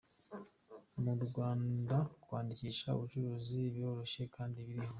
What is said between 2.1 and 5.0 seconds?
kwandikisha ubucuruzi biroroshye kandi birihuta.